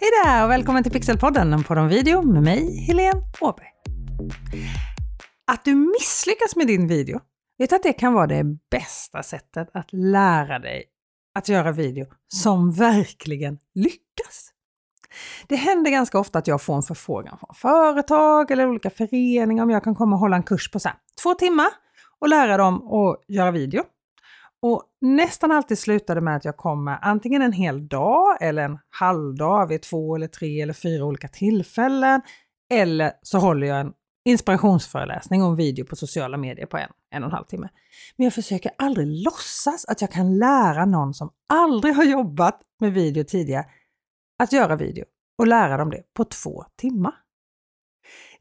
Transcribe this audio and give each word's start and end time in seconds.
Hej 0.00 0.10
där 0.24 0.44
och 0.44 0.50
välkommen 0.50 0.82
till 0.82 0.92
Pixelpodden, 0.92 1.52
en 1.52 1.64
podd 1.64 1.78
om 1.78 1.88
video 1.88 2.22
med 2.22 2.42
mig, 2.42 2.76
Helene 2.86 3.22
Åberg. 3.40 3.66
Att 5.52 5.64
du 5.64 5.74
misslyckas 5.74 6.56
med 6.56 6.66
din 6.66 6.88
video, 6.88 7.20
vet 7.58 7.72
att 7.72 7.82
det 7.82 7.92
kan 7.92 8.12
vara 8.12 8.26
det 8.26 8.44
bästa 8.70 9.22
sättet 9.22 9.68
att 9.72 9.92
lära 9.92 10.58
dig 10.58 10.84
att 11.34 11.48
göra 11.48 11.72
video 11.72 12.06
som 12.28 12.72
verkligen 12.72 13.58
lyckas. 13.74 14.50
Det 15.48 15.56
händer 15.56 15.90
ganska 15.90 16.18
ofta 16.18 16.38
att 16.38 16.46
jag 16.46 16.62
får 16.62 16.76
en 16.76 16.82
förfrågan 16.82 17.38
från 17.38 17.54
företag 17.54 18.50
eller 18.50 18.68
olika 18.68 18.90
föreningar 18.90 19.62
om 19.62 19.70
jag 19.70 19.84
kan 19.84 19.94
komma 19.94 20.16
och 20.16 20.20
hålla 20.20 20.36
en 20.36 20.42
kurs 20.42 20.70
på 20.70 20.80
så 20.80 20.90
två 21.22 21.34
timmar 21.34 21.68
och 22.18 22.28
lära 22.28 22.56
dem 22.56 22.92
att 22.92 23.24
göra 23.28 23.50
video. 23.50 23.82
Och 24.62 24.82
nästan 25.00 25.52
alltid 25.52 25.78
slutar 25.78 26.14
det 26.14 26.20
med 26.20 26.36
att 26.36 26.44
jag 26.44 26.56
kommer 26.56 26.98
antingen 27.02 27.42
en 27.42 27.52
hel 27.52 27.88
dag 27.88 28.36
eller 28.40 28.62
en 28.64 28.78
halvdag 28.90 29.66
vid 29.66 29.82
två 29.82 30.16
eller 30.16 30.26
tre 30.26 30.62
eller 30.62 30.72
fyra 30.72 31.04
olika 31.04 31.28
tillfällen. 31.28 32.22
Eller 32.72 33.12
så 33.22 33.38
håller 33.38 33.66
jag 33.66 33.80
en 33.80 33.92
inspirationsföreläsning 34.28 35.42
och 35.42 35.48
en 35.48 35.56
video 35.56 35.84
på 35.84 35.96
sociala 35.96 36.36
medier 36.36 36.66
på 36.66 36.76
en, 36.76 36.90
en 37.10 37.22
och 37.22 37.28
en 37.28 37.34
halv 37.34 37.44
timme. 37.44 37.68
Men 38.16 38.24
jag 38.24 38.34
försöker 38.34 38.70
aldrig 38.78 39.06
låtsas 39.06 39.84
att 39.84 40.00
jag 40.00 40.10
kan 40.10 40.38
lära 40.38 40.84
någon 40.84 41.14
som 41.14 41.30
aldrig 41.48 41.94
har 41.94 42.04
jobbat 42.04 42.60
med 42.80 42.92
video 42.92 43.24
tidigare 43.24 43.64
att 44.38 44.52
göra 44.52 44.76
video 44.76 45.04
och 45.38 45.46
lära 45.46 45.76
dem 45.76 45.90
det 45.90 46.02
på 46.14 46.24
två 46.24 46.64
timmar. 46.76 47.14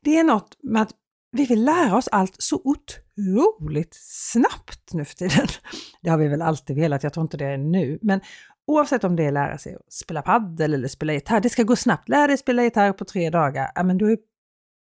Det 0.01 0.17
är 0.17 0.23
något 0.23 0.57
med 0.63 0.81
att 0.81 0.91
vi 1.31 1.45
vill 1.45 1.65
lära 1.65 1.97
oss 1.97 2.07
allt 2.07 2.35
så 2.37 2.61
otroligt 2.63 3.97
snabbt 4.01 4.93
nu 4.93 5.05
för 5.05 5.15
tiden. 5.15 5.47
Det 6.01 6.09
har 6.09 6.17
vi 6.17 6.27
väl 6.27 6.41
alltid 6.41 6.75
velat, 6.75 7.03
jag 7.03 7.13
tror 7.13 7.23
inte 7.23 7.37
det 7.37 7.45
är 7.45 7.57
nu. 7.57 7.99
Men 8.01 8.21
oavsett 8.67 9.03
om 9.03 9.15
det 9.15 9.23
är 9.23 9.27
att 9.27 9.33
lära 9.33 9.57
sig 9.57 9.75
att 9.75 9.93
spela 9.93 10.21
paddel 10.21 10.73
eller 10.73 10.87
spela 10.87 11.13
gitarr, 11.13 11.39
det 11.39 11.49
ska 11.49 11.63
gå 11.63 11.75
snabbt. 11.75 12.09
Lär 12.09 12.27
dig 12.27 12.37
spela 12.37 12.63
gitarr 12.63 12.93
på 12.93 13.05
tre 13.05 13.29
dagar. 13.29 13.71
Ja, 13.75 13.83
men 13.83 13.97
du 13.97 14.05
har 14.05 14.09
ju 14.09 14.17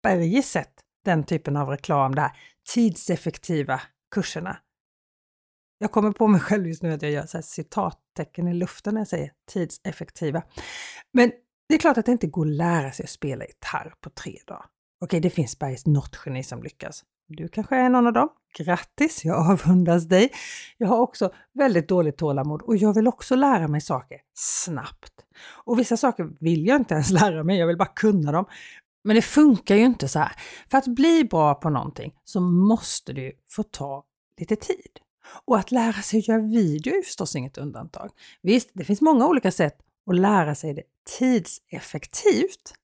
bergis 0.03 0.51
sett 0.51 0.73
den 1.05 1.25
typen 1.25 1.57
av 1.57 1.69
reklam, 1.69 2.15
de 2.15 2.21
här 2.21 2.33
tidseffektiva 2.75 3.81
kurserna. 4.15 4.57
Jag 5.79 5.93
kommer 5.93 6.13
på 6.13 6.29
mig 6.29 6.41
själv 6.41 6.67
just 6.67 6.83
nu 6.83 6.93
att 6.93 7.03
jag 7.03 7.11
gör 7.11 7.27
så 7.27 7.37
här 7.37 7.43
citattecken 7.43 8.49
i 8.49 8.55
luften 8.55 8.95
när 8.95 9.01
jag 9.01 9.09
säger 9.09 9.33
tidseffektiva. 9.53 10.43
Men 11.13 11.33
det 11.69 11.75
är 11.75 11.79
klart 11.79 11.99
att 11.99 12.07
det 12.07 12.13
inte 12.13 12.27
går 12.27 12.47
att 12.47 12.53
lära 12.53 12.93
sig 12.93 13.05
att 13.05 13.11
spela 13.11 13.45
gitarr 13.45 13.95
på 14.01 14.11
tre 14.11 14.39
dagar. 14.47 14.67
Okej, 15.03 15.21
det 15.21 15.31
finns 15.31 15.59
bergis 15.59 15.87
något 15.87 16.19
geni 16.27 16.43
som 16.43 16.63
lyckas. 16.63 17.05
Du 17.29 17.49
kanske 17.49 17.77
är 17.77 17.89
någon 17.89 18.07
av 18.07 18.13
dem. 18.13 18.29
Grattis, 18.59 19.25
jag 19.25 19.51
avundas 19.51 20.05
dig. 20.05 20.31
Jag 20.79 20.89
har 20.89 20.99
också 20.99 21.33
väldigt 21.55 21.89
dåligt 21.89 22.17
tålamod 22.17 22.63
och 22.63 22.77
jag 22.77 22.95
vill 22.95 23.09
också 23.09 23.35
lära 23.35 23.69
mig 23.69 23.81
saker 23.81 24.19
snabbt. 24.35 25.13
Och 25.65 25.79
vissa 25.79 25.97
saker 25.97 26.31
vill 26.41 26.67
jag 26.67 26.81
inte 26.81 26.95
ens 26.95 27.11
lära 27.21 27.45
mig, 27.45 27.59
jag 27.59 27.67
vill 27.67 27.77
bara 27.77 27.93
kunna 27.97 28.33
dem. 28.33 28.45
Men 29.05 29.17
det 29.17 29.23
funkar 29.23 29.75
ju 29.75 29.85
inte 29.85 30.09
så 30.09 30.19
här. 30.19 30.33
För 30.71 30.79
att 30.79 30.87
bli 30.87 31.25
bra 31.25 31.55
på 31.55 31.71
någonting 31.71 32.15
så 32.25 32.41
måste 32.41 33.13
det 33.13 33.33
få 33.51 33.63
ta 33.63 34.05
lite 34.39 34.57
tid. 34.57 34.99
Och 35.45 35.59
att 35.59 35.71
lära 35.71 36.03
sig 36.03 36.19
att 36.19 36.29
göra 36.29 36.39
video 36.39 36.95
är 36.95 37.03
förstås 37.03 37.37
inget 37.37 37.59
undantag. 37.59 38.11
Visst, 38.43 38.71
det 38.73 38.85
finns 38.85 39.01
många 39.01 39.27
olika 39.27 39.51
sätt 39.51 39.79
att 40.07 40.17
lära 40.17 40.55
sig 40.55 40.75
det 40.75 40.83
tidseffektivt. 41.19 42.75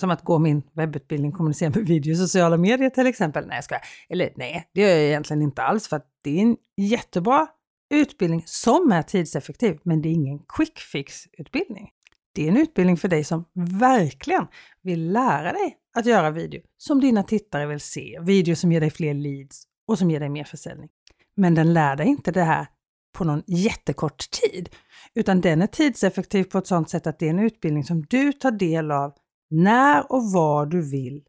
Som 0.00 0.10
att 0.10 0.24
gå 0.24 0.38
min 0.38 0.62
webbutbildning 0.72 1.32
kommunicera 1.32 1.70
med 1.70 1.86
video 1.86 2.12
i 2.12 2.16
sociala 2.16 2.56
medier 2.56 2.90
till 2.90 3.06
exempel. 3.06 3.46
Nej, 3.46 3.56
jag 3.56 3.64
skojar. 3.64 3.82
Eller 4.08 4.32
nej, 4.36 4.70
det 4.74 4.80
gör 4.80 4.88
jag 4.88 5.00
egentligen 5.00 5.42
inte 5.42 5.62
alls 5.62 5.88
för 5.88 5.96
att 5.96 6.06
det 6.22 6.38
är 6.38 6.42
en 6.42 6.56
jättebra 6.76 7.46
utbildning 7.94 8.42
som 8.46 8.92
är 8.92 9.02
tidseffektiv, 9.02 9.78
men 9.82 10.02
det 10.02 10.08
är 10.08 10.12
ingen 10.12 10.38
quick 10.38 10.78
fix-utbildning. 10.78 11.90
Det 12.34 12.44
är 12.44 12.48
en 12.48 12.56
utbildning 12.56 12.96
för 12.96 13.08
dig 13.08 13.24
som 13.24 13.44
verkligen 13.80 14.46
vill 14.82 15.12
lära 15.12 15.52
dig 15.52 15.76
att 15.96 16.06
göra 16.06 16.30
video 16.30 16.62
som 16.76 17.00
dina 17.00 17.22
tittare 17.22 17.66
vill 17.66 17.80
se. 17.80 18.18
Video 18.20 18.56
som 18.56 18.72
ger 18.72 18.80
dig 18.80 18.90
fler 18.90 19.14
leads 19.14 19.62
och 19.86 19.98
som 19.98 20.10
ger 20.10 20.20
dig 20.20 20.28
mer 20.28 20.44
försäljning. 20.44 20.88
Men 21.34 21.54
den 21.54 21.72
lär 21.72 21.96
dig 21.96 22.06
inte 22.06 22.30
det 22.30 22.42
här 22.42 22.66
på 23.12 23.24
någon 23.24 23.42
jättekort 23.46 24.30
tid, 24.30 24.68
utan 25.14 25.40
den 25.40 25.62
är 25.62 25.66
tidseffektiv 25.66 26.44
på 26.44 26.58
ett 26.58 26.66
sådant 26.66 26.90
sätt 26.90 27.06
att 27.06 27.18
det 27.18 27.26
är 27.26 27.30
en 27.30 27.38
utbildning 27.38 27.84
som 27.84 28.02
du 28.02 28.32
tar 28.32 28.50
del 28.50 28.90
av 28.90 29.12
när 29.50 30.12
och 30.12 30.32
var 30.32 30.66
du 30.66 30.90
vill, 30.90 31.22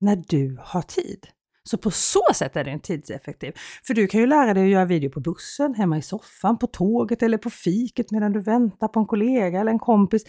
när 0.00 0.16
du 0.28 0.58
har 0.60 0.82
tid. 0.82 1.26
Så 1.64 1.78
på 1.78 1.90
så 1.90 2.22
sätt 2.34 2.56
är 2.56 2.64
den 2.64 2.80
tidseffektiv. 2.80 3.52
För 3.86 3.94
du 3.94 4.06
kan 4.06 4.20
ju 4.20 4.26
lära 4.26 4.54
dig 4.54 4.64
att 4.64 4.70
göra 4.70 4.84
video 4.84 5.10
på 5.10 5.20
bussen, 5.20 5.74
hemma 5.74 5.98
i 5.98 6.02
soffan, 6.02 6.58
på 6.58 6.66
tåget 6.66 7.22
eller 7.22 7.38
på 7.38 7.50
fiket 7.50 8.10
medan 8.10 8.32
du 8.32 8.40
väntar 8.40 8.88
på 8.88 9.00
en 9.00 9.06
kollega 9.06 9.60
eller 9.60 9.72
en 9.72 9.78
kompis. 9.78 10.24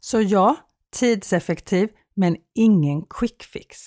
Så 0.00 0.20
ja, 0.20 0.56
tidseffektiv, 0.96 1.88
men 2.14 2.36
ingen 2.54 3.02
quick 3.10 3.42
fix. 3.42 3.78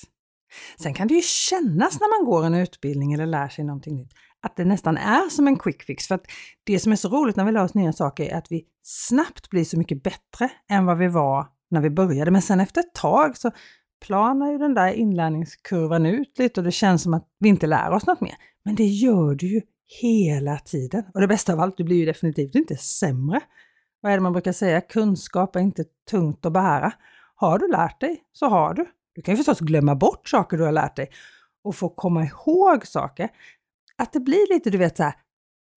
Sen 0.81 0.93
kan 0.93 1.07
det 1.07 1.13
ju 1.13 1.21
kännas 1.21 1.99
när 1.99 2.19
man 2.19 2.31
går 2.31 2.45
en 2.45 2.55
utbildning 2.55 3.13
eller 3.13 3.25
lär 3.25 3.49
sig 3.49 3.65
någonting 3.65 3.95
nytt 3.95 4.13
att 4.41 4.55
det 4.55 4.65
nästan 4.65 4.97
är 4.97 5.29
som 5.29 5.47
en 5.47 5.59
quick 5.59 5.83
fix. 5.83 6.07
För 6.07 6.15
att 6.15 6.25
det 6.63 6.79
som 6.79 6.91
är 6.91 6.95
så 6.95 7.09
roligt 7.09 7.35
när 7.35 7.45
vi 7.45 7.51
lär 7.51 7.63
oss 7.63 7.73
nya 7.73 7.93
saker 7.93 8.23
är 8.23 8.37
att 8.37 8.51
vi 8.51 8.65
snabbt 8.83 9.49
blir 9.49 9.65
så 9.65 9.77
mycket 9.77 10.03
bättre 10.03 10.49
än 10.69 10.85
vad 10.85 10.97
vi 10.97 11.07
var 11.07 11.47
när 11.69 11.81
vi 11.81 11.89
började. 11.89 12.31
Men 12.31 12.41
sen 12.41 12.59
efter 12.59 12.81
ett 12.81 12.93
tag 12.93 13.37
så 13.37 13.51
planar 14.01 14.51
ju 14.51 14.57
den 14.57 14.73
där 14.73 14.91
inlärningskurvan 14.93 16.05
ut 16.05 16.39
lite 16.39 16.59
och 16.59 16.63
det 16.63 16.71
känns 16.71 17.03
som 17.03 17.13
att 17.13 17.27
vi 17.39 17.49
inte 17.49 17.67
lär 17.67 17.91
oss 17.91 18.05
något 18.05 18.21
mer. 18.21 18.35
Men 18.63 18.75
det 18.75 18.85
gör 18.85 19.35
du 19.35 19.47
ju 19.47 19.61
hela 20.01 20.57
tiden. 20.57 21.03
Och 21.13 21.21
det 21.21 21.27
bästa 21.27 21.53
av 21.53 21.59
allt, 21.59 21.77
du 21.77 21.83
blir 21.83 21.97
ju 21.97 22.05
definitivt 22.05 22.55
inte 22.55 22.75
sämre. 22.75 23.41
Vad 24.01 24.11
är 24.11 24.17
det 24.17 24.23
man 24.23 24.33
brukar 24.33 24.51
säga? 24.51 24.81
Kunskap 24.81 25.55
är 25.55 25.59
inte 25.59 25.83
tungt 26.09 26.45
att 26.45 26.53
bära. 26.53 26.93
Har 27.35 27.59
du 27.59 27.67
lärt 27.67 28.01
dig 28.01 28.23
så 28.33 28.47
har 28.47 28.73
du. 28.73 28.85
Du 29.15 29.21
kan 29.21 29.33
ju 29.33 29.37
förstås 29.37 29.59
glömma 29.59 29.95
bort 29.95 30.29
saker 30.29 30.57
du 30.57 30.63
har 30.63 30.71
lärt 30.71 30.95
dig 30.95 31.09
och 31.63 31.75
få 31.75 31.89
komma 31.89 32.23
ihåg 32.23 32.87
saker. 32.87 33.29
Att 33.97 34.13
det 34.13 34.19
blir 34.19 34.53
lite, 34.53 34.69
du 34.69 34.77
vet, 34.77 34.97
så 34.97 35.03
här, 35.03 35.13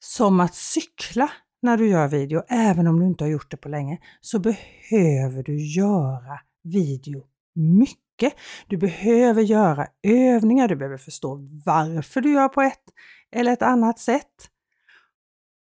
som 0.00 0.40
att 0.40 0.54
cykla 0.54 1.30
när 1.62 1.76
du 1.76 1.88
gör 1.88 2.08
video, 2.08 2.42
även 2.48 2.86
om 2.86 3.00
du 3.00 3.06
inte 3.06 3.24
har 3.24 3.30
gjort 3.30 3.50
det 3.50 3.56
på 3.56 3.68
länge, 3.68 3.98
så 4.20 4.38
behöver 4.38 5.42
du 5.42 5.56
göra 5.66 6.40
video 6.62 7.26
mycket. 7.54 8.34
Du 8.66 8.76
behöver 8.76 9.42
göra 9.42 9.86
övningar, 10.02 10.68
du 10.68 10.76
behöver 10.76 10.98
förstå 10.98 11.48
varför 11.64 12.20
du 12.20 12.32
gör 12.32 12.48
på 12.48 12.62
ett 12.62 12.84
eller 13.32 13.52
ett 13.52 13.62
annat 13.62 13.98
sätt. 13.98 14.48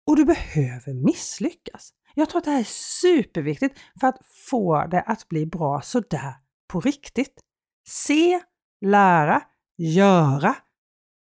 Och 0.06 0.16
du 0.16 0.24
behöver 0.24 0.94
misslyckas. 0.94 1.90
Jag 2.14 2.28
tror 2.28 2.38
att 2.38 2.44
det 2.44 2.50
här 2.50 2.60
är 2.60 3.00
superviktigt 3.00 3.78
för 4.00 4.06
att 4.06 4.18
få 4.50 4.86
det 4.86 5.00
att 5.00 5.28
bli 5.28 5.46
bra 5.46 5.80
sådär 5.80 6.34
på 6.68 6.80
riktigt. 6.80 7.40
Se, 7.88 8.40
lära, 8.80 9.42
göra, 9.76 10.56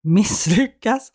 misslyckas, 0.04 1.12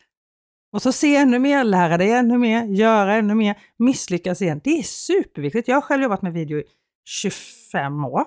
och 0.73 0.83
så 0.83 0.93
se 0.93 1.17
ännu 1.17 1.39
mer, 1.39 1.65
lära 1.65 1.99
dig 1.99 2.11
ännu 2.13 2.39
mer, 2.39 2.65
göra 2.65 3.15
ännu 3.15 3.35
mer, 3.35 3.59
misslyckas 3.77 4.43
igen. 4.43 4.61
Det 4.65 4.79
är 4.79 4.83
superviktigt. 4.83 5.69
Jag 5.69 5.77
har 5.77 5.81
själv 5.81 6.03
jobbat 6.03 6.23
med 6.23 6.33
video 6.33 6.59
i 6.59 6.65
25 7.05 8.05
år. 8.05 8.25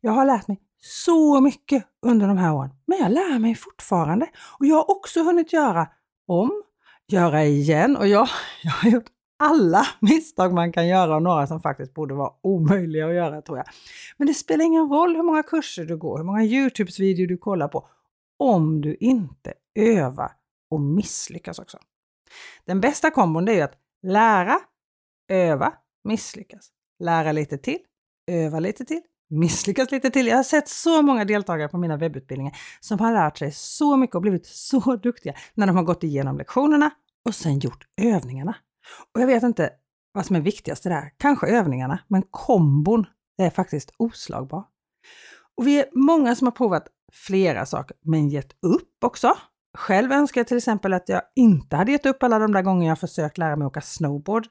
Jag 0.00 0.12
har 0.12 0.24
lärt 0.24 0.48
mig 0.48 0.60
så 0.80 1.40
mycket 1.40 1.84
under 2.06 2.26
de 2.26 2.36
här 2.36 2.54
åren, 2.54 2.70
men 2.86 2.98
jag 2.98 3.12
lär 3.12 3.38
mig 3.38 3.54
fortfarande. 3.54 4.26
Och 4.58 4.66
jag 4.66 4.76
har 4.76 4.90
också 4.90 5.22
hunnit 5.22 5.52
göra 5.52 5.88
om, 6.26 6.62
göra 7.08 7.44
igen 7.44 7.96
och 7.96 8.08
jag, 8.08 8.28
jag 8.62 8.70
har 8.70 8.90
gjort 8.90 9.06
alla 9.38 9.86
misstag 10.00 10.52
man 10.54 10.72
kan 10.72 10.88
göra 10.88 11.16
och 11.16 11.22
några 11.22 11.46
som 11.46 11.60
faktiskt 11.60 11.94
borde 11.94 12.14
vara 12.14 12.32
omöjliga 12.42 13.06
att 13.06 13.14
göra 13.14 13.42
tror 13.42 13.58
jag. 13.58 13.66
Men 14.16 14.26
det 14.26 14.34
spelar 14.34 14.64
ingen 14.64 14.88
roll 14.88 15.16
hur 15.16 15.22
många 15.22 15.42
kurser 15.42 15.84
du 15.84 15.96
går, 15.96 16.18
hur 16.18 16.24
många 16.24 16.44
Youtubes-videor 16.44 17.26
du 17.26 17.36
kollar 17.36 17.68
på, 17.68 17.88
om 18.38 18.80
du 18.80 18.94
inte 18.94 19.52
övar 19.74 20.32
och 20.70 20.80
misslyckas 20.80 21.58
också. 21.58 21.78
Den 22.64 22.80
bästa 22.80 23.10
kombon 23.10 23.48
är 23.48 23.52
ju 23.52 23.60
att 23.60 23.74
lära, 24.02 24.58
öva, 25.28 25.72
misslyckas. 26.04 26.70
Lära 26.98 27.32
lite 27.32 27.58
till, 27.58 27.78
öva 28.26 28.60
lite 28.60 28.84
till, 28.84 29.00
misslyckas 29.30 29.90
lite 29.90 30.10
till. 30.10 30.26
Jag 30.26 30.36
har 30.36 30.42
sett 30.42 30.68
så 30.68 31.02
många 31.02 31.24
deltagare 31.24 31.68
på 31.68 31.78
mina 31.78 31.96
webbutbildningar 31.96 32.56
som 32.80 32.98
har 32.98 33.12
lärt 33.12 33.38
sig 33.38 33.52
så 33.52 33.96
mycket 33.96 34.16
och 34.16 34.22
blivit 34.22 34.46
så 34.46 34.96
duktiga 35.02 35.34
när 35.54 35.66
de 35.66 35.76
har 35.76 35.82
gått 35.82 36.04
igenom 36.04 36.38
lektionerna 36.38 36.90
och 37.24 37.34
sen 37.34 37.58
gjort 37.58 37.86
övningarna. 38.00 38.56
Och 39.14 39.20
jag 39.20 39.26
vet 39.26 39.42
inte 39.42 39.70
vad 40.12 40.26
som 40.26 40.36
är 40.36 40.40
viktigast 40.40 40.82
där, 40.82 41.12
kanske 41.16 41.46
övningarna, 41.46 41.98
men 42.08 42.22
kombon 42.30 43.06
är 43.38 43.50
faktiskt 43.50 43.92
oslagbar. 43.96 44.64
Och 45.56 45.66
vi 45.66 45.80
är 45.80 45.86
många 45.92 46.36
som 46.36 46.46
har 46.46 46.52
provat 46.52 46.88
flera 47.12 47.66
saker, 47.66 47.96
men 48.00 48.28
gett 48.28 48.56
upp 48.62 49.04
också. 49.04 49.38
Själv 49.74 50.12
önskar 50.12 50.40
jag 50.40 50.48
till 50.48 50.56
exempel 50.56 50.92
att 50.92 51.08
jag 51.08 51.22
inte 51.36 51.76
hade 51.76 51.92
gett 51.92 52.06
upp 52.06 52.22
alla 52.22 52.38
de 52.38 52.52
där 52.52 52.62
gånger 52.62 52.88
jag 52.88 52.98
försökt 52.98 53.38
lära 53.38 53.56
mig 53.56 53.66
åka 53.66 53.80
snowboard. 53.80 54.46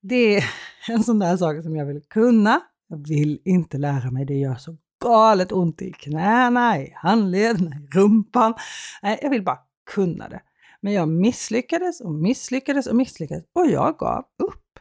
Det 0.00 0.36
är 0.36 0.44
en 0.88 1.04
sån 1.04 1.18
där 1.18 1.36
sak 1.36 1.62
som 1.62 1.76
jag 1.76 1.86
vill 1.86 2.02
kunna. 2.10 2.60
Jag 2.88 3.08
vill 3.08 3.40
inte 3.44 3.78
lära 3.78 4.10
mig, 4.10 4.24
det 4.24 4.34
gör 4.34 4.54
så 4.54 4.76
galet 5.04 5.52
ont 5.52 5.82
i 5.82 5.92
knäna, 5.92 6.78
i 6.78 6.92
handlederna, 6.94 7.76
i 7.76 7.86
rumpan. 7.98 8.54
Nej, 9.02 9.18
jag 9.22 9.30
vill 9.30 9.44
bara 9.44 9.58
kunna 9.90 10.28
det. 10.28 10.42
Men 10.80 10.92
jag 10.92 11.08
misslyckades 11.08 12.00
och 12.00 12.12
misslyckades 12.12 12.86
och 12.86 12.96
misslyckades 12.96 13.44
och 13.52 13.66
jag 13.66 13.98
gav 13.98 14.24
upp. 14.42 14.78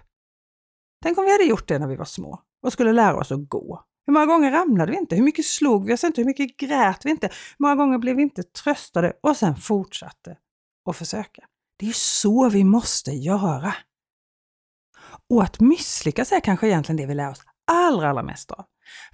Tänk 1.04 1.18
om 1.18 1.26
vi 1.26 1.32
hade 1.32 1.44
gjort 1.44 1.68
det 1.68 1.80
när 1.80 1.88
vi 1.88 1.96
var 1.96 2.06
små. 2.06 2.40
och 2.62 2.74
skulle 2.74 2.94
lära 2.94 3.18
oss 3.18 3.32
att 3.32 3.50
gå. 3.50 3.84
Hur 4.06 4.14
många 4.14 4.26
gånger 4.26 4.52
ramlade 4.52 4.92
vi 4.92 4.98
inte? 4.98 5.16
Hur 5.16 5.24
mycket 5.24 5.46
slog 5.46 5.86
vi 5.86 5.94
oss 5.94 6.04
inte? 6.04 6.22
Hur 6.22 6.26
mycket 6.26 6.58
grät 6.58 7.06
vi 7.06 7.10
inte? 7.10 7.28
Hur 7.28 7.64
många 7.64 7.76
gånger 7.76 7.98
blev 7.98 8.16
vi 8.16 8.24
inte 8.24 8.44
tröstade 8.44 9.14
och 9.24 9.38
sen 9.38 9.56
fortsatte 9.56 10.38
att 10.90 10.96
försöka? 10.96 11.44
Det 11.78 11.88
är 11.88 11.94
så 11.94 12.50
vi 12.50 12.64
måste 12.64 13.12
göra. 13.12 13.74
Och 15.30 15.44
att 15.44 15.60
misslyckas 15.60 16.32
är 16.32 16.40
kanske 16.40 16.68
egentligen 16.68 16.98
det 16.98 17.06
vi 17.06 17.16
lär 17.16 17.32
oss 17.32 17.42
allra, 17.72 18.10
allra 18.10 18.24
mest 18.24 18.52
av. 18.52 18.66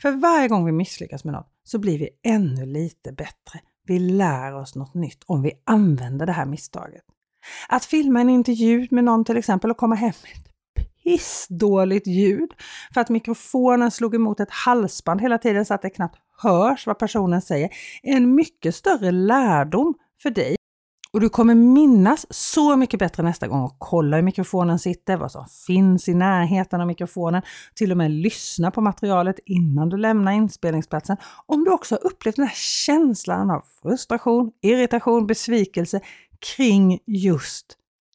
För 0.01 0.11
varje 0.11 0.47
gång 0.47 0.65
vi 0.65 0.71
misslyckas 0.71 1.23
med 1.23 1.33
något 1.33 1.51
så 1.63 1.79
blir 1.79 1.99
vi 1.99 2.09
ännu 2.23 2.65
lite 2.65 3.11
bättre. 3.11 3.59
Vi 3.83 3.99
lär 3.99 4.55
oss 4.55 4.75
något 4.75 4.93
nytt 4.93 5.23
om 5.25 5.41
vi 5.41 5.51
använder 5.65 6.25
det 6.25 6.31
här 6.31 6.45
misstaget. 6.45 7.03
Att 7.67 7.85
filma 7.85 8.21
en 8.21 8.29
intervju 8.29 8.87
med 8.91 9.03
någon 9.03 9.25
till 9.25 9.37
exempel 9.37 9.71
och 9.71 9.77
komma 9.77 9.95
hem 9.95 10.13
med 10.23 10.31
ett 10.31 10.48
pissdåligt 11.09 12.07
ljud. 12.07 12.53
För 12.93 13.01
att 13.01 13.09
mikrofonen 13.09 13.91
slog 13.91 14.15
emot 14.15 14.39
ett 14.39 14.51
halsband 14.51 15.21
hela 15.21 15.37
tiden 15.37 15.65
så 15.65 15.73
att 15.73 15.81
det 15.81 15.89
knappt 15.89 16.17
hörs 16.37 16.87
vad 16.87 16.99
personen 16.99 17.41
säger. 17.41 17.69
En 18.03 18.35
mycket 18.35 18.75
större 18.75 19.11
lärdom 19.11 19.93
för 20.21 20.29
dig. 20.29 20.55
Och 21.13 21.21
du 21.21 21.29
kommer 21.29 21.55
minnas 21.55 22.25
så 22.29 22.75
mycket 22.75 22.99
bättre 22.99 23.23
nästa 23.23 23.47
gång 23.47 23.63
och 23.63 23.75
kolla 23.77 24.17
hur 24.17 24.23
mikrofonen 24.23 24.79
sitter, 24.79 25.17
vad 25.17 25.31
som 25.31 25.45
finns 25.67 26.09
i 26.09 26.13
närheten 26.13 26.81
av 26.81 26.87
mikrofonen, 26.87 27.41
till 27.75 27.91
och 27.91 27.97
med 27.97 28.11
lyssna 28.11 28.71
på 28.71 28.81
materialet 28.81 29.39
innan 29.45 29.89
du 29.89 29.97
lämnar 29.97 30.31
inspelningsplatsen. 30.31 31.17
Om 31.45 31.63
du 31.63 31.71
också 31.71 31.95
har 31.95 32.05
upplevt 32.05 32.35
den 32.35 32.47
här 32.47 32.55
känslan 32.55 33.51
av 33.51 33.63
frustration, 33.81 34.51
irritation, 34.61 35.27
besvikelse 35.27 36.01
kring 36.55 36.99
just 37.05 37.65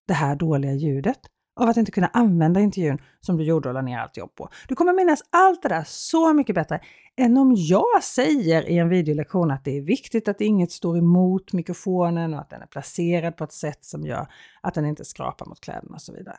det 0.06 0.14
här 0.14 0.36
dåliga 0.36 0.72
ljudet 0.72 1.18
av 1.56 1.68
att 1.68 1.76
inte 1.76 1.90
kunna 1.90 2.06
använda 2.06 2.60
intervjun 2.60 2.98
som 3.20 3.36
du 3.36 3.44
gjorde 3.44 3.68
och 3.68 3.74
la 3.74 3.82
ner 3.82 3.98
allt 3.98 4.16
jobb 4.16 4.34
på. 4.34 4.48
Du 4.68 4.74
kommer 4.74 4.92
minnas 4.92 5.22
allt 5.30 5.62
det 5.62 5.68
där 5.68 5.84
så 5.86 6.32
mycket 6.32 6.54
bättre 6.54 6.80
än 7.16 7.36
om 7.36 7.54
jag 7.56 8.04
säger 8.04 8.68
i 8.68 8.78
en 8.78 8.88
videolektion 8.88 9.50
att 9.50 9.64
det 9.64 9.76
är 9.76 9.82
viktigt 9.82 10.28
att 10.28 10.40
inget 10.40 10.72
står 10.72 10.98
emot 10.98 11.52
mikrofonen 11.52 12.34
och 12.34 12.40
att 12.40 12.50
den 12.50 12.62
är 12.62 12.66
placerad 12.66 13.36
på 13.36 13.44
ett 13.44 13.52
sätt 13.52 13.84
som 13.84 14.06
gör 14.06 14.26
att 14.60 14.74
den 14.74 14.86
inte 14.86 15.04
skrapar 15.04 15.46
mot 15.46 15.60
kläderna 15.60 15.94
och 15.94 16.02
så 16.02 16.12
vidare. 16.12 16.36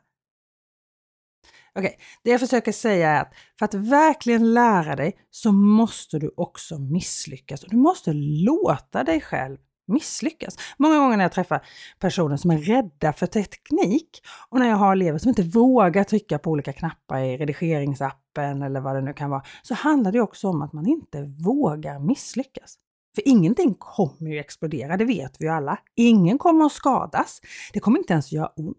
Okej, 1.76 1.88
okay. 1.88 2.00
det 2.24 2.32
jag 2.32 2.40
försöker 2.40 2.72
säga 2.72 3.10
är 3.10 3.22
att 3.22 3.34
för 3.60 3.66
att 3.66 3.74
verkligen 3.74 4.54
lära 4.54 4.96
dig 4.96 5.18
så 5.32 5.52
måste 5.52 6.20
du 6.20 6.32
också 6.38 6.80
misslyckas 6.80 7.64
och 7.64 7.70
du 7.70 7.78
måste 7.78 8.14
låta 8.14 9.04
dig 9.04 9.22
själv 9.22 9.58
misslyckas. 9.88 10.58
Många 10.78 10.98
gånger 10.98 11.18
när 11.18 11.24
jag 11.24 11.32
träffar 11.32 11.66
personer 12.00 12.38
som 12.38 12.52
är 12.52 12.58
rädda 12.58 13.14
för 13.14 13.28
teknik 13.28 14.22
och 14.50 14.60
när 14.60 14.70
jag 14.70 14.76
har 14.76 14.92
elever 14.92 15.18
som 15.18 15.30
inte 15.30 15.44
vågar 15.44 16.04
trycka 16.04 16.40
på 16.40 16.52
olika 16.52 16.74
knappar 16.74 17.20
i 17.20 17.38
redigeringsappen 17.38 18.62
eller 18.62 18.80
vad 18.80 18.96
det 18.96 19.02
nu 19.02 19.14
kan 19.14 19.30
vara, 19.30 19.44
så 19.62 19.74
handlar 19.74 20.12
det 20.12 20.22
också 20.22 20.48
om 20.48 20.62
att 20.62 20.74
man 20.74 20.88
inte 20.88 21.22
vågar 21.40 22.00
misslyckas. 22.00 22.76
För 23.16 23.28
ingenting 23.28 23.76
kommer 23.80 24.32
ju 24.32 24.40
explodera, 24.40 24.98
det 24.98 25.06
vet 25.06 25.36
vi 25.40 25.46
ju 25.46 25.52
alla. 25.52 25.80
Ingen 25.96 26.38
kommer 26.38 26.66
att 26.66 26.72
skadas. 26.72 27.42
Det 27.74 27.80
kommer 27.80 28.00
inte 28.00 28.14
ens 28.14 28.32
göra 28.32 28.48
ont. 28.48 28.78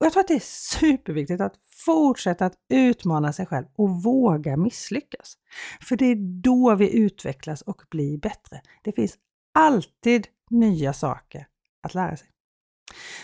Och 0.00 0.06
jag 0.06 0.12
tror 0.12 0.20
att 0.20 0.28
det 0.28 0.34
är 0.34 0.78
superviktigt 0.80 1.40
att 1.40 1.54
fortsätta 1.84 2.46
att 2.46 2.54
utmana 2.68 3.32
sig 3.32 3.46
själv 3.46 3.66
och 3.76 4.02
våga 4.02 4.56
misslyckas. 4.56 5.34
För 5.80 5.96
det 5.96 6.04
är 6.04 6.42
då 6.42 6.74
vi 6.74 6.96
utvecklas 6.96 7.62
och 7.62 7.82
blir 7.90 8.18
bättre. 8.18 8.60
Det 8.82 8.92
finns 8.92 9.16
alltid 9.54 10.26
nya 10.50 10.92
saker 10.92 11.46
att 11.82 11.94
lära 11.94 12.16
sig. 12.16 12.28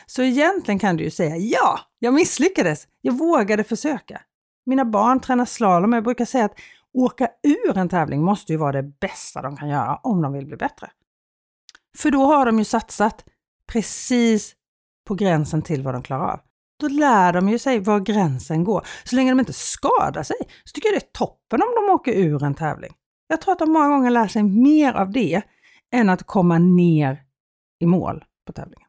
Så 0.06 0.22
egentligen 0.22 0.78
kan 0.78 0.96
du 0.96 1.04
ju 1.04 1.10
säga 1.10 1.36
ja, 1.36 1.80
jag 1.98 2.14
misslyckades. 2.14 2.88
Jag 3.00 3.18
vågade 3.18 3.64
försöka. 3.64 4.20
Mina 4.66 4.84
barn 4.84 5.20
tränar 5.20 5.44
slalom 5.44 5.92
och 5.92 5.96
jag 5.96 6.04
brukar 6.04 6.24
säga 6.24 6.44
att 6.44 6.58
åka 6.94 7.28
ur 7.42 7.78
en 7.78 7.88
tävling 7.88 8.24
måste 8.24 8.52
ju 8.52 8.58
vara 8.58 8.72
det 8.72 8.82
bästa 8.82 9.42
de 9.42 9.56
kan 9.56 9.68
göra 9.68 9.96
om 9.96 10.22
de 10.22 10.32
vill 10.32 10.46
bli 10.46 10.56
bättre. 10.56 10.90
För 11.98 12.10
då 12.10 12.24
har 12.24 12.46
de 12.46 12.58
ju 12.58 12.64
satsat 12.64 13.24
precis 13.66 14.54
på 15.06 15.14
gränsen 15.14 15.62
till 15.62 15.82
vad 15.82 15.94
de 15.94 16.02
klarar 16.02 16.32
av. 16.32 16.40
Då 16.80 16.88
lär 16.88 17.32
de 17.32 17.48
ju 17.48 17.58
sig 17.58 17.80
var 17.80 18.00
gränsen 18.00 18.64
går. 18.64 18.86
Så 19.04 19.16
länge 19.16 19.30
de 19.30 19.40
inte 19.40 19.52
skadar 19.52 20.22
sig 20.22 20.36
så 20.64 20.72
tycker 20.74 20.88
jag 20.88 20.94
det 20.94 21.06
är 21.06 21.12
toppen 21.12 21.62
om 21.62 21.68
de 21.74 21.92
åker 21.92 22.12
ur 22.12 22.44
en 22.44 22.54
tävling. 22.54 22.92
Jag 23.28 23.40
tror 23.40 23.52
att 23.52 23.58
de 23.58 23.72
många 23.72 23.88
gånger 23.88 24.10
lär 24.10 24.28
sig 24.28 24.42
mer 24.42 24.92
av 24.92 25.10
det 25.10 25.42
än 25.94 26.08
att 26.08 26.22
komma 26.22 26.58
ner 26.58 27.22
i 27.80 27.86
mål 27.86 28.24
på 28.46 28.52
tävlingen. 28.52 28.88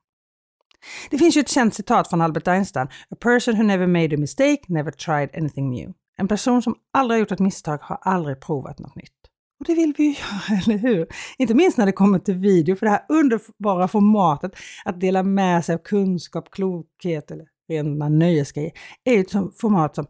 Det 1.09 1.17
finns 1.17 1.37
ju 1.37 1.41
ett 1.41 1.49
känt 1.49 1.73
citat 1.73 2.09
från 2.09 2.21
Albert 2.21 2.47
Einstein. 2.47 2.87
A 3.09 3.15
person 3.19 3.55
who 3.55 3.63
never 3.63 3.87
made 3.87 4.15
a 4.15 4.19
mistake 4.19 4.61
never 4.67 4.91
tried 4.91 5.29
anything 5.37 5.69
new. 5.69 5.93
En 6.17 6.27
person 6.27 6.61
som 6.61 6.75
aldrig 6.93 7.19
gjort 7.19 7.31
ett 7.31 7.39
misstag 7.39 7.77
har 7.81 7.97
aldrig 8.01 8.39
provat 8.39 8.79
något 8.79 8.95
nytt. 8.95 9.13
Och 9.59 9.65
det 9.65 9.73
vill 9.73 9.93
vi 9.97 10.03
ju 10.03 10.09
göra, 10.09 10.59
eller 10.65 10.77
hur? 10.77 11.07
Inte 11.37 11.53
minst 11.53 11.77
när 11.77 11.85
det 11.85 11.91
kommer 11.91 12.19
till 12.19 12.35
video, 12.35 12.75
för 12.75 12.85
det 12.85 12.89
här 12.89 13.05
underbara 13.09 13.87
formatet 13.87 14.51
att 14.85 14.99
dela 14.99 15.23
med 15.23 15.65
sig 15.65 15.75
av 15.75 15.79
kunskap, 15.79 16.51
klokhet 16.51 17.31
eller 17.31 17.45
rena 17.69 18.09
nöjesgrejer 18.09 18.71
är 19.03 19.19
ett 19.19 19.31
format 19.31 19.95
som 19.95 20.07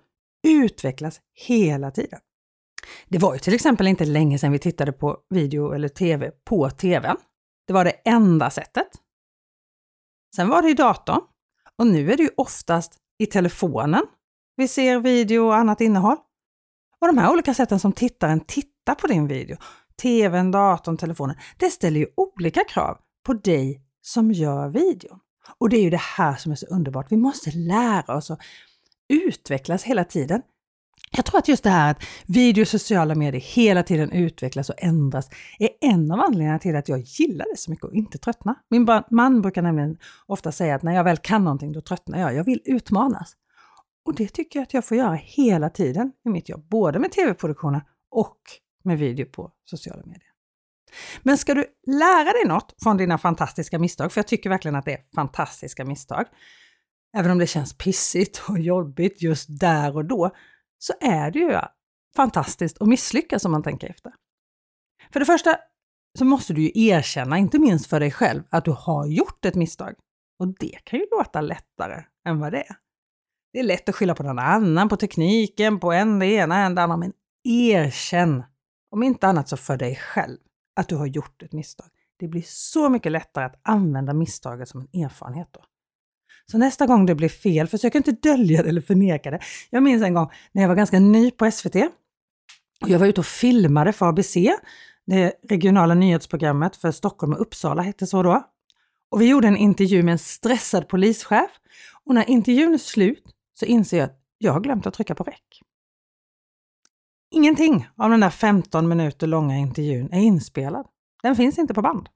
utvecklas 0.48 1.22
hela 1.34 1.92
tiden. 1.92 2.20
Det 3.08 3.18
var 3.18 3.34
ju 3.34 3.40
till 3.40 3.54
exempel 3.54 3.88
inte 3.88 4.06
länge 4.06 4.40
sedan 4.40 4.52
vi 4.52 4.60
tittade 4.60 4.92
på 4.92 5.18
video 5.30 5.72
eller 5.72 5.90
TV 5.90 6.32
på 6.46 6.70
TVn. 6.70 7.18
Det 7.68 7.74
var 7.74 7.86
det 7.86 7.92
enda 8.06 8.50
sättet. 8.50 8.88
Sen 10.36 10.50
var 10.50 10.62
det 10.62 10.70
i 10.70 10.74
datorn 10.74 11.22
och 11.78 11.88
nu 11.88 12.12
är 12.12 12.18
det 12.18 12.24
ju 12.24 12.30
oftast 12.38 12.98
i 13.20 13.26
telefonen 13.26 14.04
vi 14.56 14.68
ser 14.68 15.00
video 15.00 15.46
och 15.46 15.56
annat 15.56 15.82
innehåll. 15.82 16.18
Och 17.02 17.08
de 17.08 17.18
här 17.18 17.32
olika 17.32 17.54
sätten 17.54 17.80
som 17.80 17.94
tittaren 17.94 18.40
tittar 18.40 18.96
på 18.96 19.08
din 19.08 19.28
video, 19.28 19.58
TVn, 20.02 20.52
datorn, 20.52 20.98
telefonen, 20.98 21.36
det 21.58 21.70
ställer 21.70 22.00
ju 22.00 22.08
olika 22.16 22.64
krav 22.64 22.98
på 23.26 23.34
dig 23.34 23.82
som 24.02 24.32
gör 24.32 24.70
videon. 24.70 25.20
Och 25.58 25.70
det 25.70 25.78
är 25.78 25.82
ju 25.82 25.90
det 25.90 26.02
här 26.02 26.36
som 26.36 26.52
är 26.52 26.56
så 26.56 26.66
underbart. 26.66 27.12
Vi 27.12 27.18
måste 27.18 27.52
lära 27.52 28.16
oss 28.16 28.32
att 28.32 28.40
utvecklas 29.10 29.84
hela 29.84 30.04
tiden. 30.04 30.42
Jag 31.12 31.26
tror 31.26 31.40
att 31.40 31.48
just 31.48 31.64
det 31.64 31.70
här 31.70 31.92
att 31.92 32.04
video 32.26 32.62
och 32.62 32.68
sociala 32.68 33.16
medier 33.16 33.42
hela 33.42 33.84
tiden 33.84 34.12
utvecklas 34.12 34.70
och 34.70 34.76
ändras 34.78 35.30
är 35.60 35.70
en 35.82 36.12
av 36.12 36.20
anledningarna 36.20 36.60
till 36.60 36.76
att 36.76 36.90
jag 36.90 37.00
gillar 37.00 37.46
det 37.52 37.58
så 37.58 37.72
mycket 37.72 37.86
och 37.86 37.94
inte 37.94 38.18
tröttnar. 38.18 38.56
Min 38.70 38.88
man 39.12 39.42
brukar 39.42 39.62
nämligen 39.62 39.98
ofta 40.26 40.52
säga 40.52 40.76
att 40.76 40.84
när 40.84 40.96
jag 40.96 41.04
väl 41.04 41.18
kan 41.18 41.44
någonting 41.44 41.72
då 41.72 41.82
tröttnar 41.82 42.20
jag. 42.20 42.36
Jag 42.36 42.44
vill 42.44 42.62
utmanas. 42.66 43.34
Och 44.06 44.16
det 44.16 44.28
tycker 44.28 44.60
jag 44.60 44.64
att 44.64 44.74
jag 44.74 44.86
får 44.86 44.98
göra 44.98 45.16
hela 45.16 45.70
tiden 45.70 46.12
i 46.26 46.30
mitt 46.30 46.50
jobb, 46.50 46.68
både 46.70 47.00
med 47.00 47.12
tv-produktioner 47.12 47.82
och 48.12 48.38
med 48.84 49.00
video 49.00 49.26
på 49.26 49.52
sociala 49.66 50.02
medier. 50.06 50.32
Men 51.24 51.38
ska 51.38 51.54
du 51.54 51.66
lära 51.88 52.32
dig 52.32 52.46
något 52.48 52.76
från 52.84 52.98
dina 52.98 53.18
fantastiska 53.18 53.80
misstag, 53.80 54.12
för 54.12 54.20
jag 54.20 54.28
tycker 54.28 54.50
verkligen 54.50 54.76
att 54.76 54.86
det 54.86 54.94
är 54.94 55.02
fantastiska 55.16 55.86
misstag, 55.86 56.26
även 57.18 57.32
om 57.32 57.38
det 57.40 57.48
känns 57.48 57.78
pissigt 57.78 58.42
och 58.50 58.60
jobbigt 58.60 59.22
just 59.22 59.60
där 59.60 59.96
och 59.96 60.06
då, 60.06 60.32
så 60.80 60.94
är 61.02 61.32
det 61.32 61.40
ju 61.40 61.60
fantastiskt 62.16 62.82
att 62.82 62.88
misslyckas 62.88 63.46
om 63.46 63.52
man 63.52 63.64
tänker 63.64 63.90
efter. 63.90 64.14
För 65.12 65.20
det 65.20 65.26
första 65.26 65.58
så 66.18 66.26
måste 66.26 66.54
du 66.54 66.62
ju 66.62 66.72
erkänna, 66.90 67.38
inte 67.38 67.60
minst 67.60 67.86
för 67.86 68.00
dig 68.00 68.12
själv, 68.12 68.44
att 68.50 68.66
du 68.66 68.72
har 68.72 69.08
gjort 69.08 69.46
ett 69.46 69.56
misstag. 69.56 69.96
Och 70.40 70.48
det 70.60 70.80
kan 70.84 71.00
ju 71.00 71.06
låta 71.12 71.42
lättare 71.42 72.04
än 72.28 72.40
vad 72.40 72.52
det 72.52 72.60
är. 72.60 72.76
Det 73.54 73.60
är 73.60 73.64
lätt 73.64 73.90
att 73.90 73.96
skylla 73.96 74.16
på 74.16 74.24
någon 74.24 74.40
annan, 74.40 74.90
på 74.90 74.98
tekniken, 74.98 75.80
på 75.80 75.92
en 75.92 76.20
det 76.20 76.26
ena, 76.26 76.58
en 76.58 76.76
det 76.76 76.82
andra, 76.82 76.98
men 76.98 77.14
erkänn, 77.44 78.44
om 78.92 79.04
inte 79.04 79.28
annat 79.28 79.50
så 79.50 79.58
för 79.58 79.78
dig 79.78 79.96
själv, 79.96 80.38
att 80.76 80.90
du 80.90 80.96
har 80.96 81.06
gjort 81.06 81.42
ett 81.42 81.54
misstag. 81.54 81.88
Det 82.20 82.28
blir 82.28 82.44
så 82.46 82.90
mycket 82.90 83.12
lättare 83.12 83.46
att 83.46 83.60
använda 83.62 84.14
misstaget 84.14 84.70
som 84.70 84.82
en 84.82 85.04
erfarenhet 85.04 85.48
då. 85.52 85.64
Så 86.52 86.58
nästa 86.58 86.86
gång 86.86 87.06
det 87.06 87.16
blir 87.16 87.30
fel, 87.30 87.68
försök 87.68 87.96
inte 87.96 88.12
dölja 88.12 88.64
det 88.64 88.70
eller 88.70 88.82
förneka 88.82 89.32
det. 89.32 89.40
Jag 89.70 89.84
minns 89.84 90.04
en 90.04 90.14
gång 90.14 90.32
när 90.52 90.62
jag 90.62 90.70
var 90.70 90.76
ganska 90.76 91.00
ny 91.00 91.32
på 91.32 91.52
SVT. 91.52 91.76
Och 92.82 92.90
jag 92.90 93.00
var 93.00 93.08
ute 93.08 93.22
och 93.22 93.26
filmade 93.26 93.94
för 93.94 94.06
ABC, 94.06 94.38
det 95.06 95.34
regionala 95.50 95.94
nyhetsprogrammet 95.94 96.76
för 96.76 96.92
Stockholm 96.92 97.34
och 97.34 97.42
Uppsala 97.42 97.82
hette 97.82 98.08
så 98.08 98.24
då. 98.24 98.44
Och 99.12 99.22
vi 99.22 99.30
gjorde 99.30 99.48
en 99.48 99.58
intervju 99.58 100.04
med 100.04 100.12
en 100.12 100.20
stressad 100.20 100.88
polischef. 100.88 101.50
Och 102.06 102.16
när 102.16 102.30
intervjun 102.30 102.74
är 102.74 102.78
slut 102.78 103.24
så 103.60 103.66
inser 103.66 103.98
jag 103.98 104.06
att 104.06 104.20
jag 104.38 104.54
har 104.54 104.60
glömt 104.60 104.88
att 104.88 104.94
trycka 104.94 105.16
på 105.16 105.24
räck. 105.24 105.62
Ingenting 107.32 107.88
av 107.98 108.10
den 108.10 108.20
där 108.20 108.30
15 108.30 108.88
minuter 108.88 109.28
långa 109.28 109.58
intervjun 109.58 110.10
är 110.12 110.20
inspelad. 110.20 110.88
Den 111.24 111.36
finns 111.36 111.58
inte 111.58 111.74
på 111.74 111.82
band. 111.82 112.10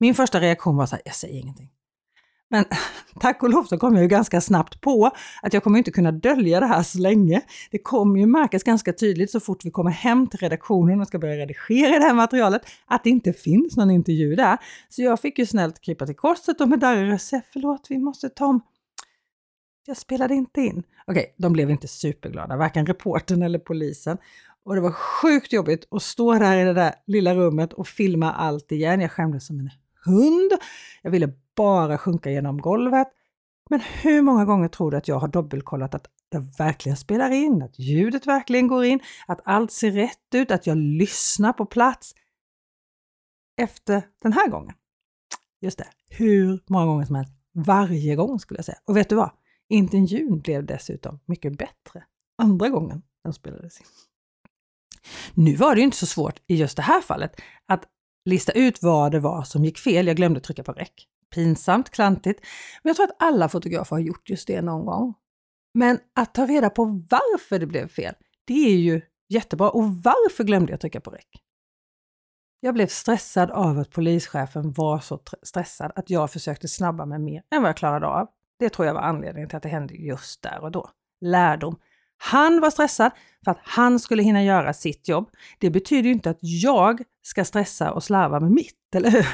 Min 0.00 0.14
första 0.14 0.40
reaktion 0.40 0.76
var 0.76 0.86
så 0.86 0.96
här, 0.96 1.02
jag 1.04 1.14
säger 1.14 1.40
ingenting. 1.40 1.70
Men 2.54 2.64
tack 3.20 3.42
och 3.42 3.50
lov 3.50 3.64
så 3.64 3.78
kom 3.78 3.94
jag 3.94 4.02
ju 4.02 4.08
ganska 4.08 4.40
snabbt 4.40 4.80
på 4.80 5.10
att 5.42 5.52
jag 5.52 5.62
kommer 5.62 5.78
inte 5.78 5.90
kunna 5.90 6.12
dölja 6.12 6.60
det 6.60 6.66
här 6.66 6.82
så 6.82 6.98
länge. 6.98 7.42
Det 7.70 7.78
kommer 7.78 8.20
ju 8.20 8.26
märkas 8.26 8.62
ganska 8.62 8.92
tydligt 8.92 9.30
så 9.30 9.40
fort 9.40 9.64
vi 9.64 9.70
kommer 9.70 9.90
hem 9.90 10.26
till 10.26 10.38
redaktionen 10.38 11.00
och 11.00 11.06
ska 11.06 11.18
börja 11.18 11.36
redigera 11.36 11.98
det 11.98 12.04
här 12.04 12.14
materialet 12.14 12.62
att 12.86 13.04
det 13.04 13.10
inte 13.10 13.32
finns 13.32 13.76
någon 13.76 13.90
intervju 13.90 14.34
där. 14.34 14.58
Så 14.88 15.02
jag 15.02 15.20
fick 15.20 15.38
ju 15.38 15.46
snällt 15.46 15.80
krypa 15.80 16.06
till 16.06 16.16
korset 16.16 16.60
och 16.60 16.68
med 16.68 16.78
darrig 16.78 17.12
röst 17.12 17.28
säga 17.28 17.42
förlåt, 17.52 17.86
vi 17.88 17.98
måste 17.98 18.28
ta 18.28 18.46
om 18.46 18.60
Jag 19.86 19.96
spelade 19.96 20.34
inte 20.34 20.60
in. 20.60 20.82
Okej, 21.06 21.34
de 21.38 21.52
blev 21.52 21.70
inte 21.70 21.88
superglada, 21.88 22.56
varken 22.56 22.86
reportern 22.86 23.42
eller 23.42 23.58
polisen. 23.58 24.18
Och 24.64 24.74
det 24.74 24.80
var 24.80 24.92
sjukt 24.92 25.52
jobbigt 25.52 25.86
att 25.90 26.02
stå 26.02 26.34
där 26.34 26.56
i 26.58 26.64
det 26.64 26.74
där 26.74 26.94
lilla 27.06 27.34
rummet 27.34 27.72
och 27.72 27.88
filma 27.88 28.32
allt 28.32 28.72
igen. 28.72 29.00
Jag 29.00 29.12
skämdes 29.12 29.46
som 29.46 29.60
en 29.60 29.70
hund. 30.04 30.52
Jag 31.02 31.10
ville 31.10 31.32
bara 31.56 31.98
sjunka 31.98 32.30
genom 32.30 32.60
golvet. 32.60 33.08
Men 33.70 33.80
hur 33.80 34.22
många 34.22 34.44
gånger 34.44 34.68
tror 34.68 34.90
du 34.90 34.96
att 34.96 35.08
jag 35.08 35.18
har 35.18 35.28
dubbelkollat 35.28 35.94
att 35.94 36.06
det 36.28 36.38
verkligen 36.58 36.96
spelar 36.96 37.30
in, 37.30 37.62
att 37.62 37.78
ljudet 37.78 38.26
verkligen 38.26 38.68
går 38.68 38.84
in, 38.84 39.00
att 39.26 39.40
allt 39.44 39.72
ser 39.72 39.90
rätt 39.90 40.34
ut, 40.34 40.50
att 40.50 40.66
jag 40.66 40.76
lyssnar 40.76 41.52
på 41.52 41.66
plats 41.66 42.14
efter 43.62 44.02
den 44.22 44.32
här 44.32 44.48
gången? 44.48 44.74
Just 45.60 45.78
det, 45.78 45.86
hur 46.10 46.60
många 46.66 46.86
gånger 46.86 47.04
som 47.04 47.16
helst. 47.16 47.32
Varje 47.52 48.16
gång 48.16 48.38
skulle 48.38 48.58
jag 48.58 48.64
säga. 48.64 48.78
Och 48.84 48.96
vet 48.96 49.08
du 49.08 49.14
vad? 49.14 49.30
Intervjun 49.68 50.40
blev 50.40 50.66
dessutom 50.66 51.20
mycket 51.26 51.58
bättre 51.58 52.04
andra 52.38 52.68
gången 52.68 53.02
den 53.24 53.32
spelades 53.32 53.80
in. 53.80 53.86
Nu 55.34 55.56
var 55.56 55.74
det 55.74 55.78
ju 55.80 55.84
inte 55.84 55.96
så 55.96 56.06
svårt 56.06 56.40
i 56.46 56.56
just 56.56 56.76
det 56.76 56.82
här 56.82 57.00
fallet 57.00 57.40
att 57.66 57.84
lista 58.24 58.52
ut 58.52 58.82
vad 58.82 59.12
det 59.12 59.20
var 59.20 59.42
som 59.42 59.64
gick 59.64 59.78
fel. 59.78 60.06
Jag 60.06 60.16
glömde 60.16 60.40
trycka 60.40 60.62
på 60.62 60.72
räck. 60.72 61.08
Pinsamt, 61.30 61.90
klantigt. 61.90 62.40
Men 62.82 62.90
jag 62.90 62.96
tror 62.96 63.06
att 63.06 63.16
alla 63.18 63.48
fotografer 63.48 63.96
har 63.96 64.00
gjort 64.00 64.30
just 64.30 64.46
det 64.46 64.62
någon 64.62 64.86
gång. 64.86 65.14
Men 65.74 65.98
att 66.14 66.34
ta 66.34 66.46
reda 66.46 66.70
på 66.70 66.84
varför 67.10 67.58
det 67.58 67.66
blev 67.66 67.88
fel, 67.88 68.14
det 68.44 68.66
är 68.74 68.76
ju 68.76 69.00
jättebra. 69.28 69.70
Och 69.70 69.84
varför 69.84 70.44
glömde 70.44 70.72
jag 70.72 70.80
trycka 70.80 71.00
på 71.00 71.10
räck? 71.10 71.28
Jag 72.60 72.74
blev 72.74 72.86
stressad 72.86 73.50
av 73.50 73.78
att 73.78 73.90
polischefen 73.90 74.72
var 74.72 74.98
så 74.98 75.20
stressad 75.42 75.92
att 75.94 76.10
jag 76.10 76.30
försökte 76.30 76.68
snabba 76.68 77.06
mig 77.06 77.18
mer 77.18 77.42
än 77.50 77.62
vad 77.62 77.68
jag 77.68 77.76
klarade 77.76 78.06
av. 78.06 78.28
Det 78.58 78.68
tror 78.68 78.86
jag 78.86 78.94
var 78.94 79.00
anledningen 79.00 79.48
till 79.48 79.56
att 79.56 79.62
det 79.62 79.68
hände 79.68 79.94
just 79.94 80.42
där 80.42 80.60
och 80.60 80.70
då. 80.70 80.90
Lärdom. 81.20 81.78
Han 82.18 82.60
var 82.60 82.70
stressad 82.70 83.12
för 83.44 83.50
att 83.50 83.60
han 83.62 83.98
skulle 83.98 84.22
hinna 84.22 84.44
göra 84.44 84.72
sitt 84.72 85.08
jobb. 85.08 85.30
Det 85.58 85.70
betyder 85.70 86.02
ju 86.02 86.12
inte 86.12 86.30
att 86.30 86.38
jag 86.40 87.02
ska 87.22 87.44
stressa 87.44 87.92
och 87.92 88.04
slarva 88.04 88.40
med 88.40 88.50
mitt, 88.50 88.94
eller 88.94 89.10
hur? 89.10 89.26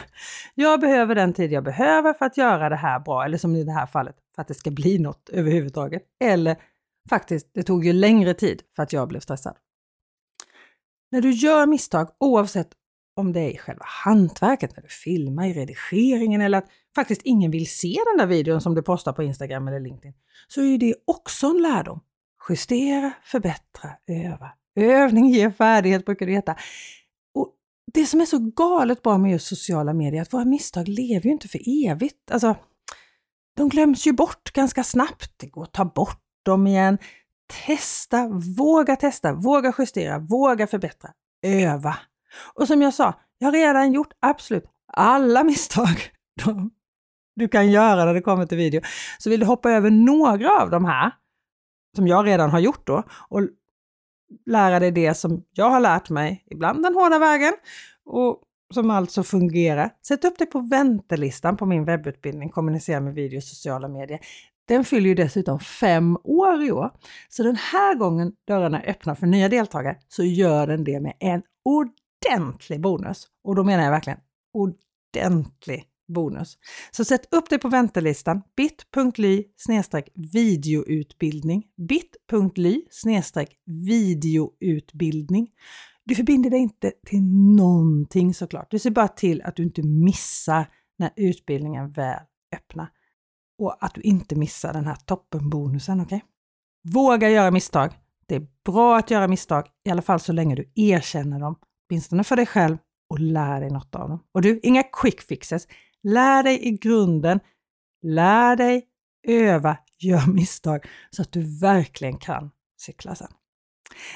Jag 0.55 0.81
behöver 0.81 1.15
den 1.15 1.33
tid 1.33 1.53
jag 1.53 1.65
behöver 1.65 2.13
för 2.13 2.27
att 2.27 2.37
göra 2.37 2.69
det 2.69 2.77
här 2.77 3.01
bra, 3.01 3.25
eller 3.25 3.39
som 3.39 3.57
i 3.57 3.65
det 3.65 3.73
här 3.73 3.87
fallet, 3.87 4.17
för 4.35 4.43
att 4.43 4.49
det 4.49 4.55
ska 4.55 4.71
bli 4.71 4.99
något 4.99 5.29
överhuvudtaget. 5.29 6.03
Eller 6.25 6.57
faktiskt, 7.09 7.51
det 7.55 7.63
tog 7.63 7.85
ju 7.85 7.93
längre 7.93 8.35
tid 8.35 8.63
för 8.77 8.83
att 8.83 8.93
jag 8.93 9.09
blev 9.09 9.21
stressad. 9.21 9.57
När 11.13 11.21
du 11.21 11.31
gör 11.31 11.67
misstag, 11.67 12.09
oavsett 12.21 12.69
om 13.17 13.33
det 13.33 13.41
är 13.41 13.51
i 13.51 13.59
själva 13.59 13.85
hantverket, 14.05 14.77
när 14.77 14.83
du 14.83 14.89
filmar, 14.89 15.47
i 15.47 15.53
redigeringen 15.53 16.41
eller 16.41 16.59
att 16.59 16.69
faktiskt 16.95 17.23
ingen 17.25 17.51
vill 17.51 17.71
se 17.71 17.97
den 18.13 18.19
där 18.19 18.27
videon 18.27 18.61
som 18.61 18.75
du 18.75 18.83
postar 18.83 19.13
på 19.13 19.23
Instagram 19.23 19.69
eller 19.69 19.81
LinkedIn, 19.81 20.15
så 20.49 20.63
är 20.63 20.79
det 20.79 20.95
också 21.07 21.47
en 21.47 21.63
lärdom. 21.63 22.01
Justera, 22.49 23.13
förbättra, 23.25 23.91
öva. 24.07 24.53
Övning 24.77 25.29
ger 25.29 25.51
färdighet 25.51 26.05
brukar 26.05 26.27
det 26.27 26.33
heta. 26.33 26.57
Och 27.35 27.49
det 27.93 28.07
som 28.07 28.21
är 28.21 28.25
så 28.25 28.39
galet 28.39 29.03
bra 29.03 29.19
med 29.19 29.31
just 29.31 29.47
sociala 29.47 29.93
medier 29.93 30.19
är 30.19 30.23
att 30.23 30.33
våra 30.33 30.45
misstag 30.45 30.89
lever 30.89 31.25
ju 31.27 31.31
inte 31.31 31.49
för 31.49 31.61
evigt. 31.87 32.31
Alltså, 32.31 32.57
de 33.57 33.69
glöms 33.69 34.07
ju 34.07 34.13
bort 34.13 34.53
ganska 34.53 34.85
snabbt. 34.85 35.33
Det 35.37 35.47
går 35.47 35.63
att 35.63 35.73
ta 35.73 35.85
bort 35.85 36.23
dem 36.43 36.67
igen. 36.67 36.99
Testa, 37.67 38.29
våga 38.57 38.97
testa, 38.97 39.33
våga 39.33 39.73
justera, 39.79 40.19
våga 40.19 40.67
förbättra, 40.67 41.11
öva. 41.43 41.97
Och 42.55 42.67
som 42.67 42.83
jag 42.83 42.95
sa, 42.95 43.15
jag 43.39 43.47
har 43.47 43.53
redan 43.53 43.93
gjort 43.93 44.13
absolut 44.21 44.65
alla 44.93 45.45
misstag 45.45 46.11
du 47.37 47.49
kan 47.49 47.71
göra 47.71 48.05
när 48.05 48.15
det 48.15 48.21
kommer 48.21 48.47
till 48.47 48.59
video. 48.59 48.81
Så 49.19 49.31
vill 49.31 49.41
du 49.41 49.47
hoppa 49.47 49.71
över 49.71 49.91
några 49.91 50.63
av 50.63 50.71
de 50.71 50.85
här, 50.85 51.13
som 51.97 52.09
jag 52.09 52.27
redan 52.27 52.51
har 52.51 52.61
gjort 52.61 52.87
då, 52.87 53.03
och 53.29 53.41
lära 54.47 54.81
dig 54.81 54.91
det 54.91 55.15
som 55.15 55.45
jag 55.53 55.71
har 55.71 55.81
lärt 55.81 56.11
mig, 56.11 56.45
ibland 56.51 56.83
den 56.83 56.95
hårda 56.95 57.19
vägen, 57.19 57.53
och 58.05 58.43
som 58.75 58.91
alltså 58.91 59.23
fungerar. 59.23 59.91
Sätt 60.07 60.25
upp 60.25 60.39
dig 60.39 60.47
på 60.47 60.61
väntelistan 60.61 61.57
på 61.57 61.67
min 61.67 61.85
webbutbildning 61.85 62.49
Kommunicera 62.49 63.01
med 63.01 63.15
video 63.15 63.37
och 63.37 63.45
sociala 63.45 63.89
medier. 63.89 64.21
Den 64.69 64.85
fyller 64.85 65.09
ju 65.09 65.15
dessutom 65.15 65.61
fem 65.61 66.17
år 66.25 66.63
i 66.63 66.73
år. 66.73 66.91
Så 67.29 67.43
den 67.43 67.57
här 67.57 67.95
gången 67.95 68.33
dörrarna 68.47 68.83
öppnar 68.83 69.15
för 69.15 69.27
nya 69.27 69.49
deltagare 69.49 69.97
så 70.09 70.25
gör 70.25 70.67
den 70.67 70.85
det 70.85 71.01
med 71.01 71.13
en 71.19 71.43
ordentlig 71.65 72.81
bonus. 72.81 73.27
Och 73.45 73.55
då 73.55 73.65
menar 73.65 73.85
jag 73.85 73.91
verkligen 73.91 74.19
ordentlig 74.55 75.85
bonus. 76.11 76.59
Så 76.91 77.05
sätt 77.05 77.35
upp 77.35 77.51
dig 77.51 77.59
på 77.59 77.69
väntelistan 77.69 78.43
bit.ly 78.57 79.45
videoutbildning 80.15 81.65
bit.ly 81.89 82.83
videoutbildning. 83.67 85.49
Du 86.05 86.15
förbinder 86.15 86.51
dig 86.51 86.61
inte 86.61 86.93
till 87.07 87.23
någonting 87.57 88.35
såklart. 88.35 88.71
Du 88.71 88.79
ser 88.79 88.91
bara 88.91 89.09
till 89.09 89.43
att 89.43 89.57
du 89.57 89.63
inte 89.63 89.83
missar 89.83 90.67
när 90.99 91.11
utbildningen 91.17 91.91
väl 91.91 92.21
öppnar. 92.57 92.89
Och 93.59 93.85
att 93.85 93.95
du 93.95 94.01
inte 94.01 94.37
missar 94.37 94.73
den 94.73 94.87
här 94.87 94.95
toppenbonusen, 94.95 96.01
okej? 96.01 96.17
Okay? 96.17 96.29
Våga 96.93 97.31
göra 97.31 97.51
misstag. 97.51 97.93
Det 98.27 98.35
är 98.35 98.47
bra 98.65 98.97
att 98.97 99.11
göra 99.11 99.29
misstag, 99.29 99.67
i 99.85 99.91
alla 99.91 100.03
fall 100.03 100.21
så 100.21 100.33
länge 100.33 100.55
du 100.55 100.73
erkänner 100.75 101.41
dem, 101.41 101.57
åtminstone 101.89 102.25
för 102.25 102.37
dig 102.37 102.47
själv 102.47 102.79
och 103.11 103.21
lär 103.21 103.61
dig 103.61 103.71
något 103.71 103.95
av 103.95 104.09
dem. 104.09 104.25
Och 104.35 104.43
du, 104.43 104.61
inga 104.63 104.83
quick 104.83 105.21
fixes. 105.21 105.67
Lär 106.03 106.43
dig 106.43 106.67
i 106.67 106.71
grunden, 106.71 107.41
lär 108.03 108.57
dig, 108.57 108.83
öva, 109.29 109.77
gör 109.99 110.27
misstag 110.33 110.87
så 111.11 111.23
att 111.23 111.33
du 111.33 111.61
verkligen 111.61 112.19
kan 112.19 112.51
cykla 112.81 113.15
sen. 113.15 113.29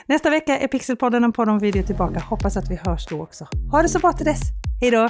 Nästa 0.06 0.30
vecka 0.30 0.58
är 0.58 0.68
Pixelpodden 0.68 1.24
en 1.24 1.32
podd 1.32 1.48
om 1.48 1.58
video 1.58 1.82
tillbaka. 1.82 2.20
Hoppas 2.20 2.56
att 2.56 2.70
vi 2.70 2.76
hörs 2.84 3.06
då 3.06 3.22
också. 3.22 3.48
Ha 3.70 3.82
det 3.82 3.88
så 3.88 3.98
bra 3.98 4.12
till 4.12 4.26
dess. 4.26 4.40
Hej 4.80 4.90
då! 4.90 5.08